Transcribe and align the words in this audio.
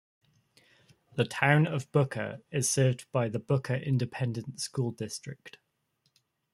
The 1.13 1.25
Town 1.25 1.67
of 1.67 1.91
Booker 1.91 2.39
is 2.49 2.67
served 2.67 3.05
by 3.11 3.29
the 3.29 3.37
Booker 3.37 3.75
Independent 3.75 4.59
School 4.59 4.89
District. 4.89 5.59